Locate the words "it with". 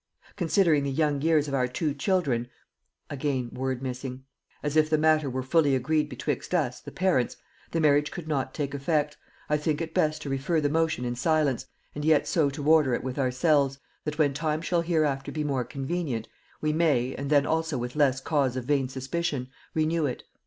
12.95-13.19